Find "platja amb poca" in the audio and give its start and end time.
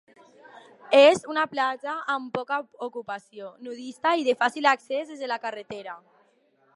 1.51-2.57